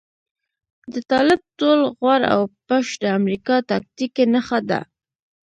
[0.93, 4.79] د طالب ټول غور او پش د امريکا تاکتيکي نښه ده.